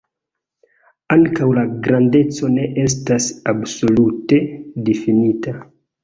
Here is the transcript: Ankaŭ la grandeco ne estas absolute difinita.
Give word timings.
Ankaŭ 1.15 1.49
la 1.57 1.65
grandeco 1.87 2.49
ne 2.53 2.65
estas 2.83 3.27
absolute 3.53 4.39
difinita. 4.89 5.55